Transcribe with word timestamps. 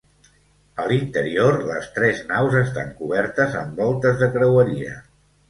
A 0.83 0.85
l'interior, 0.91 1.57
les 1.67 1.89
tres 1.97 2.23
naus 2.31 2.57
estan 2.63 2.91
cobertes 3.03 3.55
amb 3.61 3.83
voltes 3.85 4.19
de 4.25 4.33
creueria. 4.41 4.99